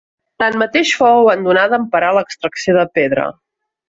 Tanmateix 0.43 0.93
fou 1.01 1.19
abandonada 1.25 1.79
en 1.81 1.85
parar 1.97 2.09
l'extracció 2.19 2.75
de 2.79 2.87
pedra. 2.99 3.27